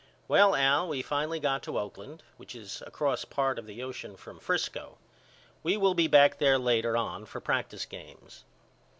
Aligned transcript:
Well 0.27 0.55
Al 0.55 0.87
we 0.87 1.03
finally 1.03 1.39
got 1.39 1.61
to 1.61 1.77
Oakland 1.77 2.23
which 2.37 2.55
is 2.55 2.81
across 2.87 3.23
part 3.23 3.59
of 3.59 3.67
the 3.67 3.83
ocean 3.83 4.17
from 4.17 4.39
Frisco. 4.39 4.97
We 5.61 5.77
will 5.77 5.93
be 5.93 6.07
back 6.07 6.39
there 6.39 6.57
later 6.57 6.97
on 6.97 7.27
for 7.27 7.39
practice 7.39 7.85
games. 7.85 8.43